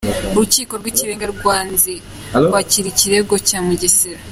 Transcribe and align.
Urukiko 0.35 0.73
rw’Ikirenga 0.79 1.25
rwanze 1.33 1.93
kwakira 2.47 2.87
ikirego 2.89 3.35
cya 3.47 3.59
Mugesera 3.67 4.19